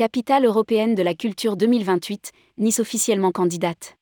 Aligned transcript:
Capitale 0.00 0.46
européenne 0.46 0.94
de 0.94 1.02
la 1.02 1.12
culture 1.12 1.58
2028, 1.58 2.32
Nice 2.56 2.80
officiellement 2.80 3.32
candidate. 3.32 3.98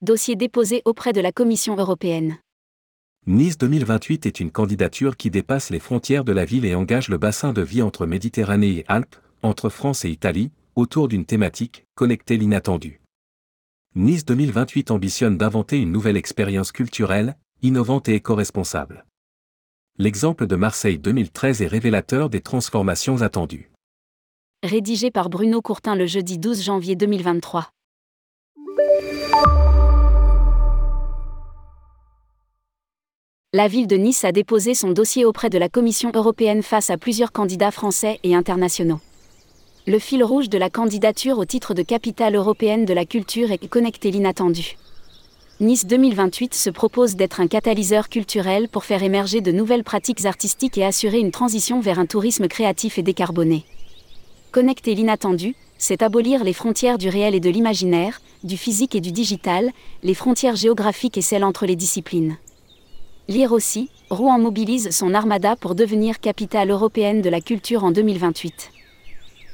Dossier 0.00 0.34
déposé 0.34 0.82
auprès 0.84 1.12
de 1.12 1.20
la 1.20 1.30
Commission 1.30 1.76
européenne. 1.76 2.38
Nice 3.28 3.56
2028 3.56 4.26
est 4.26 4.40
une 4.40 4.50
candidature 4.50 5.16
qui 5.16 5.30
dépasse 5.30 5.70
les 5.70 5.78
frontières 5.78 6.24
de 6.24 6.32
la 6.32 6.44
ville 6.44 6.64
et 6.64 6.74
engage 6.74 7.08
le 7.08 7.18
bassin 7.18 7.52
de 7.52 7.62
vie 7.62 7.82
entre 7.82 8.04
Méditerranée 8.04 8.78
et 8.78 8.84
Alpes, 8.88 9.14
entre 9.44 9.68
France 9.68 10.04
et 10.04 10.10
Italie, 10.10 10.50
autour 10.74 11.06
d'une 11.06 11.24
thématique, 11.24 11.86
connecter 11.94 12.36
l'inattendu. 12.36 13.00
Nice 13.94 14.24
2028 14.24 14.90
ambitionne 14.90 15.38
d'inventer 15.38 15.78
une 15.78 15.92
nouvelle 15.92 16.16
expérience 16.16 16.72
culturelle, 16.72 17.36
innovante 17.62 18.08
et 18.08 18.16
éco-responsable. 18.16 19.06
L'exemple 19.98 20.48
de 20.48 20.56
Marseille 20.56 20.98
2013 20.98 21.62
est 21.62 21.68
révélateur 21.68 22.28
des 22.28 22.40
transformations 22.40 23.22
attendues 23.22 23.71
rédigé 24.64 25.10
par 25.10 25.28
Bruno 25.28 25.60
Courtin 25.60 25.96
le 25.96 26.06
jeudi 26.06 26.38
12 26.38 26.62
janvier 26.62 26.94
2023. 26.94 27.68
La 33.52 33.66
ville 33.66 33.88
de 33.88 33.96
Nice 33.96 34.24
a 34.24 34.30
déposé 34.30 34.74
son 34.74 34.92
dossier 34.92 35.24
auprès 35.24 35.50
de 35.50 35.58
la 35.58 35.68
Commission 35.68 36.12
européenne 36.14 36.62
face 36.62 36.90
à 36.90 36.96
plusieurs 36.96 37.32
candidats 37.32 37.72
français 37.72 38.20
et 38.22 38.36
internationaux. 38.36 39.00
Le 39.88 39.98
fil 39.98 40.22
rouge 40.22 40.48
de 40.48 40.58
la 40.58 40.70
candidature 40.70 41.38
au 41.38 41.44
titre 41.44 41.74
de 41.74 41.82
capitale 41.82 42.36
européenne 42.36 42.84
de 42.84 42.94
la 42.94 43.04
culture 43.04 43.50
est 43.50 43.66
connecter 43.66 44.12
l'inattendu. 44.12 44.76
Nice 45.58 45.86
2028 45.86 46.54
se 46.54 46.70
propose 46.70 47.16
d'être 47.16 47.40
un 47.40 47.48
catalyseur 47.48 48.08
culturel 48.08 48.68
pour 48.68 48.84
faire 48.84 49.02
émerger 49.02 49.40
de 49.40 49.50
nouvelles 49.50 49.84
pratiques 49.84 50.24
artistiques 50.24 50.78
et 50.78 50.84
assurer 50.84 51.18
une 51.18 51.32
transition 51.32 51.80
vers 51.80 51.98
un 51.98 52.06
tourisme 52.06 52.46
créatif 52.46 52.96
et 52.96 53.02
décarboné. 53.02 53.64
Connecter 54.52 54.94
l'inattendu, 54.94 55.54
c'est 55.78 56.02
abolir 56.02 56.44
les 56.44 56.52
frontières 56.52 56.98
du 56.98 57.08
réel 57.08 57.34
et 57.34 57.40
de 57.40 57.48
l'imaginaire, 57.48 58.20
du 58.44 58.58
physique 58.58 58.94
et 58.94 59.00
du 59.00 59.10
digital, 59.10 59.70
les 60.02 60.12
frontières 60.12 60.56
géographiques 60.56 61.16
et 61.16 61.22
celles 61.22 61.42
entre 61.42 61.64
les 61.64 61.74
disciplines. 61.74 62.36
Lire 63.28 63.52
aussi, 63.52 63.88
Rouen 64.10 64.38
mobilise 64.38 64.90
son 64.90 65.14
armada 65.14 65.56
pour 65.56 65.74
devenir 65.74 66.20
capitale 66.20 66.70
européenne 66.70 67.22
de 67.22 67.30
la 67.30 67.40
culture 67.40 67.82
en 67.82 67.92
2028. 67.92 68.70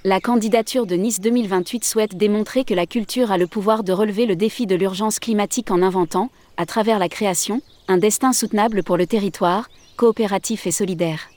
La 0.03 0.21
candidature 0.21 0.85
de 0.85 0.97
Nice 0.97 1.21
2028 1.21 1.85
souhaite 1.85 2.17
démontrer 2.17 2.65
que 2.65 2.75
la 2.75 2.87
culture 2.87 3.31
a 3.31 3.39
le 3.39 3.47
pouvoir 3.47 3.85
de 3.85 3.93
relever 3.93 4.27
le 4.27 4.35
défi 4.35 4.67
de 4.67 4.75
l'urgence 4.75 5.21
climatique 5.21 5.71
en 5.71 5.81
inventant, 5.81 6.29
à 6.57 6.67
travers 6.67 6.99
la 6.99 7.09
création, 7.09 7.63
un 7.87 7.99
destin 7.99 8.33
soutenable 8.33 8.83
pour 8.83 8.97
le 8.97 9.07
territoire, 9.07 9.71
coopératif 9.97 10.67
et 10.67 10.73
solidaire. 10.73 11.29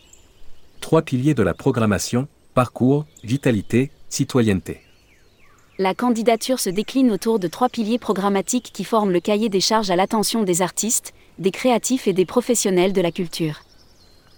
Trois 0.79 1.03
piliers 1.03 1.35
de 1.35 1.43
la 1.43 1.53
programmation, 1.53 2.27
Parcours, 2.53 3.05
vitalité, 3.23 3.91
citoyenneté. 4.09 4.81
La 5.77 5.95
candidature 5.95 6.59
se 6.59 6.69
décline 6.69 7.09
autour 7.09 7.39
de 7.39 7.47
trois 7.47 7.69
piliers 7.69 7.97
programmatiques 7.97 8.71
qui 8.73 8.83
forment 8.83 9.11
le 9.11 9.21
cahier 9.21 9.47
des 9.47 9.61
charges 9.61 9.89
à 9.89 9.95
l'attention 9.95 10.43
des 10.43 10.61
artistes, 10.61 11.13
des 11.39 11.51
créatifs 11.51 12.09
et 12.09 12.13
des 12.13 12.25
professionnels 12.25 12.91
de 12.91 12.99
la 12.99 13.13
culture. 13.13 13.61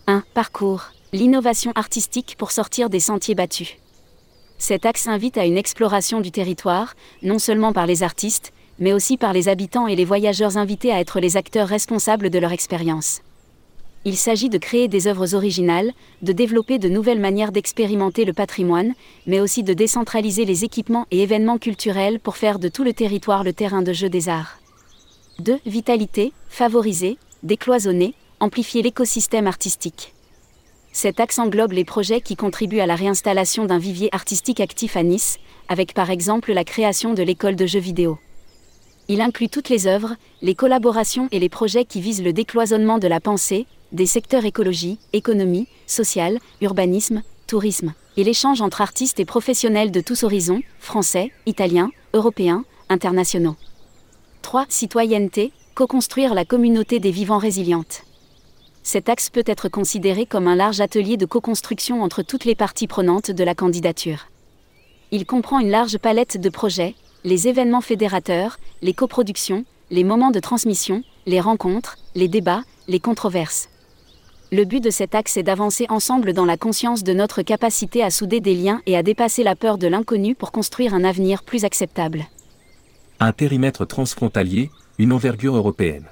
1. 0.05 0.23
Parcours. 0.36 0.92
L'innovation 1.11 1.72
artistique 1.73 2.36
pour 2.38 2.52
sortir 2.52 2.92
des 2.92 3.00
sentiers 3.00 3.33
battus. 3.33 3.78
Cet 4.59 4.86
axe 4.86 5.08
invite 5.08 5.39
à 5.39 5.45
une 5.45 5.58
exploration 5.58 6.22
du 6.22 6.30
territoire, 6.30 6.94
non 7.23 7.39
seulement 7.39 7.73
par 7.73 7.88
les 7.88 8.03
artistes, 8.03 8.53
mais 8.77 8.94
aussi 8.94 9.17
par 9.17 9.33
les 9.33 9.50
habitants 9.50 9.88
et 9.88 9.95
les 9.95 10.05
voyageurs 10.05 10.58
invités 10.58 10.92
à 10.92 11.00
être 11.00 11.20
les 11.20 11.36
acteurs 11.36 11.67
responsables 11.67 12.30
de 12.30 12.38
leur 12.38 12.52
expérience 12.52 13.22
il 14.06 14.18
s'agit 14.18 14.50
de 14.50 14.58
créer 14.58 14.88
des 14.88 15.08
œuvres 15.08 15.34
originales, 15.34 15.94
de 16.22 16.34
développer 16.34 16.78
de 16.78 16.90
nouvelles 16.90 17.20
manières 17.20 17.54
d'expérimenter 17.54 18.26
le 18.26 18.34
patrimoine, 18.34 18.94
mais 19.28 19.40
aussi 19.40 19.64
de 19.64 19.73
décentraliser 19.73 20.44
les 20.44 20.66
équipements 20.66 21.08
et 21.11 21.22
événements 21.22 21.58
culturels 21.58 22.20
pour 22.20 22.36
faire 22.36 22.60
de 22.60 22.67
tout 22.67 22.83
le 22.83 22.94
territoire 22.94 23.44
le 23.44 23.54
terrain 23.54 23.82
de 23.82 23.94
jeu 23.94 24.10
des 24.10 24.27
arts. 24.27 24.60
2. 25.39 25.60
Vitalité, 25.66 26.33
favoriser, 26.50 27.17
décloisonner, 27.44 28.14
amplifier 28.39 28.82
l'écosystème 28.82 29.48
artistique. 29.48 30.14
Cet 30.92 31.20
axe 31.20 31.39
englobe 31.39 31.72
les 31.72 31.86
projets 31.86 32.22
qui 32.22 32.36
contribuent 32.36 32.82
à 32.82 32.86
la 32.86 32.95
réinstallation 32.95 33.66
d'un 33.66 33.80
vivier 33.80 34.10
artistique 34.11 34.60
actif 34.60 34.95
à 34.98 35.04
Nice, 35.04 35.39
avec 35.70 35.94
par 35.94 36.11
exemple 36.11 36.54
la 36.54 36.64
création 36.66 37.14
de 37.14 37.23
l'école 37.23 37.56
de 37.56 37.66
jeux 37.66 37.80
vidéo. 37.80 38.20
Il 39.08 39.22
inclut 39.22 39.50
toutes 39.50 39.70
les 39.70 39.88
œuvres, 39.88 40.16
les 40.42 40.56
collaborations 40.56 41.30
et 41.32 41.39
les 41.39 41.50
projets 41.50 41.86
qui 41.86 42.00
visent 42.00 42.23
le 42.23 42.32
décloisonnement 42.32 43.00
de 43.00 43.08
la 43.08 43.20
pensée, 43.20 43.66
des 43.93 44.08
secteurs 44.08 44.43
écologie, 44.43 44.98
économie, 45.14 45.67
social, 45.86 46.39
urbanisme, 46.61 47.21
tourisme, 47.45 47.93
et 48.17 48.23
l'échange 48.23 48.61
entre 48.61 48.81
artistes 48.81 49.20
et 49.20 49.26
professionnels 49.26 49.92
de 49.92 50.02
tous 50.02 50.23
horizons, 50.23 50.61
français, 50.80 51.31
italiens, 51.45 51.92
européens, 52.14 52.65
internationaux. 52.89 53.55
3. 54.42 54.65
Citoyenneté, 54.70 55.52
co-construire 55.76 56.33
la 56.33 56.43
communauté 56.43 56.99
des 56.99 57.11
vivants 57.11 57.37
résilientes. 57.37 58.03
Cet 58.82 59.09
axe 59.09 59.30
peut 59.30 59.43
être 59.45 59.70
considéré 59.70 60.26
comme 60.26 60.48
un 60.48 60.55
large 60.55 60.82
atelier 60.82 61.15
de 61.15 61.26
co-construction 61.26 62.02
entre 62.02 62.23
toutes 62.23 62.45
les 62.45 62.55
parties 62.55 62.87
prenantes 62.87 63.32
de 63.32 63.43
la 63.43 63.55
candidature. 63.55 64.27
Il 65.11 65.26
comprend 65.26 65.59
une 65.59 65.70
large 65.70 65.99
palette 65.99 66.37
de 66.37 66.49
projets, 66.49 66.95
les 67.23 67.48
événements 67.48 67.82
fédérateurs, 67.82 68.58
les 68.82 68.93
coproductions, 68.93 69.65
les 69.92 70.03
moments 70.03 70.32
de 70.32 70.39
transmission, 70.39 71.03
les 71.27 71.39
rencontres, 71.39 71.98
les 72.15 72.27
débats, 72.27 72.64
les 72.87 72.99
controverses 72.99 73.70
le 74.53 74.65
but 74.65 74.83
de 74.83 74.91
cet 74.91 75.15
axe 75.15 75.36
est 75.36 75.41
d'avancer 75.41 75.87
ensemble 75.89 76.31
dans 76.31 76.45
la 76.45 76.58
conscience 76.58 77.03
de 77.03 77.11
notre 77.11 77.41
capacité 77.41 78.03
à 78.03 78.11
souder 78.11 78.39
des 78.39 78.53
liens 78.53 78.83
et 78.86 78.95
à 78.95 79.02
dépasser 79.02 79.41
la 79.41 79.55
peur 79.55 79.80
de 79.80 79.87
l'inconnu 79.87 80.36
pour 80.36 80.52
construire 80.52 80.93
un 80.93 81.03
avenir 81.03 81.41
plus 81.41 81.65
acceptable. 81.65 82.27
Un 83.19 83.31
périmètre 83.31 83.83
transfrontalier, 83.86 84.69
une 84.99 85.11
envergure 85.11 85.55
européenne. 85.55 86.05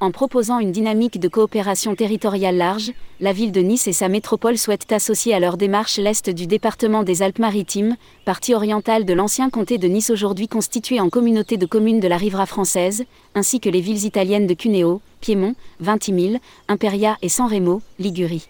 En 0.00 0.10
proposant 0.10 0.58
une 0.58 0.72
dynamique 0.72 1.20
de 1.20 1.28
coopération 1.28 1.94
territoriale 1.94 2.56
large, 2.56 2.92
la 3.20 3.32
ville 3.32 3.52
de 3.52 3.60
Nice 3.60 3.86
et 3.86 3.92
sa 3.92 4.08
métropole 4.08 4.58
souhaitent 4.58 4.90
associer 4.90 5.34
à 5.34 5.40
leur 5.40 5.56
démarche 5.56 5.98
l'Est 5.98 6.28
du 6.30 6.46
département 6.46 7.04
des 7.04 7.22
Alpes-Maritimes, 7.22 7.96
partie 8.24 8.54
orientale 8.54 9.04
de 9.04 9.14
l'ancien 9.14 9.50
comté 9.50 9.78
de 9.78 9.86
Nice 9.86 10.10
aujourd'hui 10.10 10.48
constitué 10.48 11.00
en 11.00 11.10
communauté 11.10 11.56
de 11.56 11.66
communes 11.66 12.00
de 12.00 12.08
la 12.08 12.16
Rivera 12.16 12.44
française, 12.44 13.04
ainsi 13.36 13.60
que 13.60 13.70
les 13.70 13.80
villes 13.80 14.04
italiennes 14.04 14.48
de 14.48 14.54
Cuneo, 14.54 15.00
Piémont, 15.20 15.54
Vintimille, 15.78 16.40
Imperia 16.68 17.16
et 17.22 17.28
San 17.28 17.48
Remo, 17.48 17.80
Ligurie. 18.00 18.48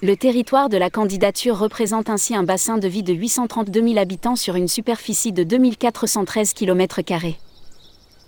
Le 0.00 0.16
territoire 0.16 0.68
de 0.68 0.76
la 0.76 0.90
candidature 0.90 1.58
représente 1.58 2.08
ainsi 2.08 2.34
un 2.34 2.44
bassin 2.44 2.78
de 2.78 2.88
vie 2.88 3.02
de 3.02 3.12
832 3.12 3.82
000 3.82 3.98
habitants 3.98 4.36
sur 4.36 4.54
une 4.56 4.68
superficie 4.68 5.32
de 5.32 5.42
2413 5.42 6.54
km. 6.54 7.00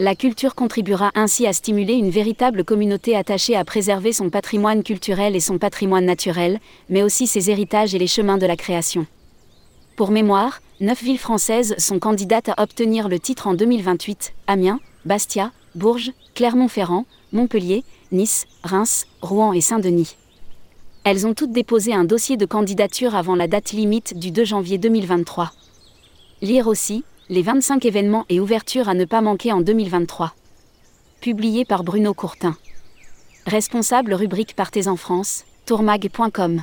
La 0.00 0.16
culture 0.16 0.56
contribuera 0.56 1.12
ainsi 1.14 1.46
à 1.46 1.52
stimuler 1.52 1.94
une 1.94 2.10
véritable 2.10 2.64
communauté 2.64 3.14
attachée 3.14 3.54
à 3.54 3.64
préserver 3.64 4.12
son 4.12 4.28
patrimoine 4.28 4.82
culturel 4.82 5.36
et 5.36 5.40
son 5.40 5.58
patrimoine 5.58 6.04
naturel, 6.04 6.58
mais 6.88 7.04
aussi 7.04 7.28
ses 7.28 7.48
héritages 7.48 7.94
et 7.94 7.98
les 7.98 8.08
chemins 8.08 8.36
de 8.36 8.46
la 8.46 8.56
création. 8.56 9.06
Pour 9.94 10.10
mémoire, 10.10 10.60
neuf 10.80 11.00
villes 11.00 11.18
françaises 11.18 11.76
sont 11.78 12.00
candidates 12.00 12.48
à 12.48 12.60
obtenir 12.60 13.08
le 13.08 13.20
titre 13.20 13.46
en 13.46 13.54
2028 13.54 14.34
Amiens, 14.48 14.80
Bastia, 15.04 15.52
Bourges, 15.76 16.10
Clermont-Ferrand, 16.34 17.06
Montpellier, 17.32 17.84
Nice, 18.10 18.46
Reims, 18.64 19.06
Rouen 19.22 19.52
et 19.52 19.60
Saint-Denis. 19.60 20.16
Elles 21.04 21.24
ont 21.24 21.34
toutes 21.34 21.52
déposé 21.52 21.94
un 21.94 22.04
dossier 22.04 22.36
de 22.36 22.46
candidature 22.46 23.14
avant 23.14 23.36
la 23.36 23.46
date 23.46 23.70
limite 23.70 24.18
du 24.18 24.32
2 24.32 24.44
janvier 24.44 24.78
2023. 24.78 25.52
Lire 26.42 26.66
aussi, 26.66 27.04
les 27.28 27.42
25 27.42 27.84
événements 27.86 28.26
et 28.28 28.40
ouvertures 28.40 28.88
à 28.88 28.94
ne 28.94 29.04
pas 29.04 29.20
manquer 29.20 29.52
en 29.52 29.60
2023. 29.60 30.34
Publié 31.20 31.64
par 31.64 31.84
Bruno 31.84 32.12
Courtin. 32.12 32.56
Responsable 33.46 34.14
rubrique 34.14 34.54
Partez 34.54 34.88
en 34.88 34.96
France, 34.96 35.44
tourmag.com. 35.66 36.62